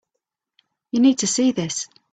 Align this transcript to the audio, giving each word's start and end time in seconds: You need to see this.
You 0.89 0.99
need 0.99 1.19
to 1.19 1.27
see 1.27 1.51
this. 1.51 1.87